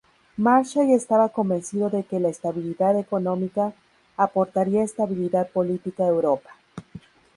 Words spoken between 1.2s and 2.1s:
convencido de